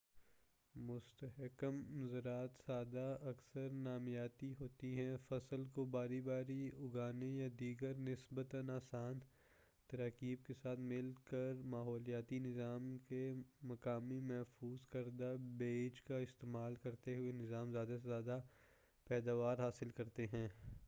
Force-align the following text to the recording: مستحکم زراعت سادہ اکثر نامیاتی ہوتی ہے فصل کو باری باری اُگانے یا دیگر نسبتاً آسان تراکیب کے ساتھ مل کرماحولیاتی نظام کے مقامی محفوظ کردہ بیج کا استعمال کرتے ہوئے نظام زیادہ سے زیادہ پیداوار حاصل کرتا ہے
مستحکم 0.75 1.81
زراعت 2.07 2.61
سادہ 2.65 3.17
اکثر 3.21 3.69
نامیاتی 3.73 4.53
ہوتی 4.59 4.97
ہے 4.97 5.15
فصل 5.27 5.63
کو 5.65 5.85
باری 5.85 6.21
باری 6.21 6.69
اُگانے 6.77 7.27
یا 7.27 7.47
دیگر 7.59 7.97
نسبتاً 7.97 8.69
آسان 8.69 9.19
تراکیب 9.89 10.45
کے 10.45 10.53
ساتھ 10.53 10.79
مل 10.79 11.11
کرماحولیاتی 11.23 12.39
نظام 12.39 12.97
کے 13.09 13.33
مقامی 13.63 14.19
محفوظ 14.19 14.85
کردہ 14.89 15.35
بیج 15.57 16.01
کا 16.01 16.17
استعمال 16.17 16.75
کرتے 16.75 17.17
ہوئے 17.17 17.31
نظام 17.31 17.71
زیادہ 17.71 17.97
سے 18.01 18.07
زیادہ 18.07 18.39
پیداوار 19.07 19.59
حاصل 19.59 19.89
کرتا 19.89 20.23
ہے 20.33 20.47